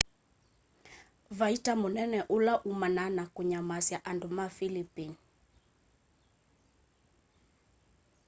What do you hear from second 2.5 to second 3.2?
umanaa